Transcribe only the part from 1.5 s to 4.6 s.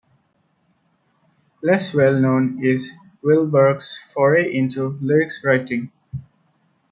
Less well-known is Wilbur's foray